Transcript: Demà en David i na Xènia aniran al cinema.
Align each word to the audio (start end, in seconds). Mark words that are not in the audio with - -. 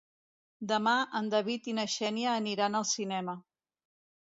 Demà 0.71 0.93
en 1.19 1.29
David 1.35 1.69
i 1.73 1.77
na 1.81 1.87
Xènia 1.97 2.33
aniran 2.39 2.81
al 2.83 2.91
cinema. 2.95 3.39